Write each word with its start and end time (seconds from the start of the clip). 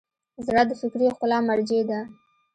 زړه 0.45 0.63
د 0.69 0.71
فکري 0.81 1.07
ښکلا 1.13 1.37
مرجع 1.49 1.81
ده. 1.89 1.99